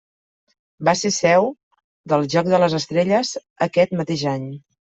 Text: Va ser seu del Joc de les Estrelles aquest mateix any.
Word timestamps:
Va 0.89 0.95
ser 1.01 1.11
seu 1.17 1.45
del 2.15 2.27
Joc 2.37 2.51
de 2.55 2.63
les 2.65 2.79
Estrelles 2.81 3.37
aquest 3.69 3.97
mateix 4.03 4.29
any. 4.37 4.53